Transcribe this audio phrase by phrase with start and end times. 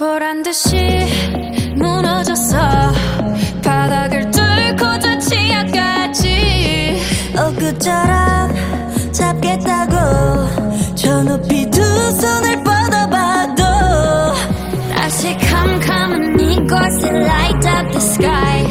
[0.00, 0.76] 보란 듯이
[1.76, 2.56] 무너졌어.
[3.62, 6.98] 바닥을 뚫고 저 치아까지
[7.36, 8.50] 엊그처럼
[9.12, 13.62] 잡겠다고 저 높이 두 손을 뻗어봐도
[14.94, 18.66] 다시 캄캄한 이곳에 light up the sky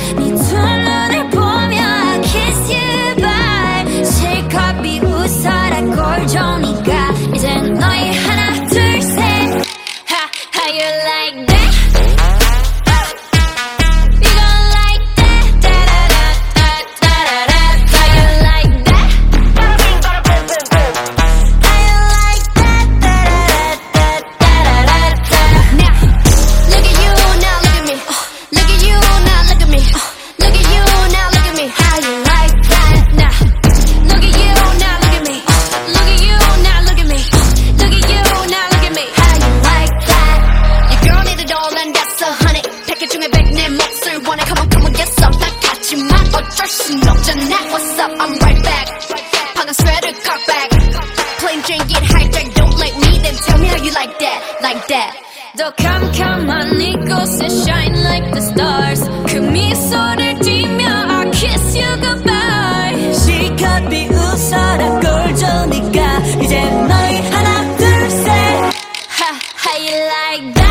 [42.99, 47.07] 이렇게 중에백 내 몫을 원해 Come on come on get some 나 같지만 어쩔 순
[47.07, 48.11] 없잖아 What's up?
[48.19, 48.91] I'm right back.
[49.55, 50.69] 방금 sweater cock back.
[51.39, 54.83] Plain Jane get hijacked don't like me Then tell me how you like that like
[54.91, 55.15] that.
[55.57, 59.01] 더 캄캄한 이곳에 shine like the stars.
[59.31, 63.13] 그 미소를 띠며 I kiss you goodbye.
[63.15, 68.73] 실컷 비웃어라 꼴조니까 이제 너희 하나 둘셋
[69.63, 70.69] How you like that?